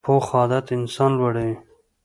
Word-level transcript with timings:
پوخ 0.05 0.25
عادت 0.37 0.67
انسان 0.77 1.11
لوړوي 1.19 1.55